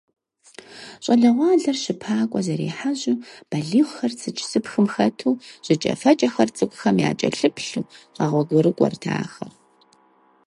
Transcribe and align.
ЩӀалэгъуалэр 1.03 1.77
щыпакӀуэ 1.83 2.39
зэрехьэжьэу, 2.45 3.21
балигъхэр 3.49 4.11
цыдж–цыпхым 4.19 4.87
хэту, 4.93 5.39
жыкӀэфэкӀэхэр 5.65 6.49
цӀыкӀухэм 6.57 6.97
якӀэлъыплъу 7.09 7.85
къэгъуэгурыкӀуэрт 8.15 9.03
ахэр. 9.21 9.49